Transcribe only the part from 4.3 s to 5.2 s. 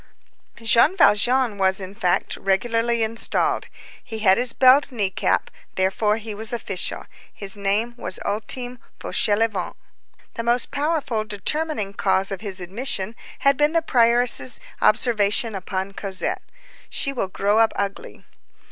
his belled knee